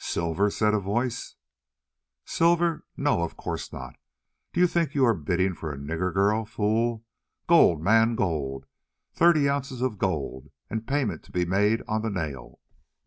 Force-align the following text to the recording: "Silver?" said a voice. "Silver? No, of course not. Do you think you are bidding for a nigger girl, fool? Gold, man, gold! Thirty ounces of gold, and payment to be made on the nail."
"Silver?" 0.00 0.48
said 0.50 0.72
a 0.72 0.78
voice. 0.80 1.34
"Silver? 2.24 2.86
No, 2.96 3.20
of 3.22 3.36
course 3.36 3.70
not. 3.70 3.96
Do 4.54 4.60
you 4.60 4.66
think 4.66 4.94
you 4.94 5.04
are 5.04 5.12
bidding 5.12 5.52
for 5.52 5.70
a 5.70 5.76
nigger 5.76 6.10
girl, 6.10 6.46
fool? 6.46 7.04
Gold, 7.46 7.82
man, 7.82 8.14
gold! 8.14 8.64
Thirty 9.12 9.46
ounces 9.46 9.82
of 9.82 9.98
gold, 9.98 10.48
and 10.70 10.86
payment 10.86 11.22
to 11.24 11.32
be 11.32 11.44
made 11.44 11.82
on 11.86 12.00
the 12.00 12.08
nail." 12.08 12.60